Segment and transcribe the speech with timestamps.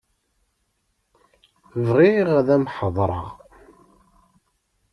[1.87, 3.27] Bɣiɣ ad am-heḍṛeɣ.